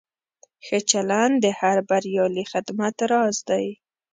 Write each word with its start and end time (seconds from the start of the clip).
ښه 0.65 0.77
چلند 0.91 1.35
د 1.43 1.45
هر 1.59 1.77
بریالي 1.89 2.43
خدمت 2.51 2.95
راز 3.11 3.37
دی. 3.49 3.65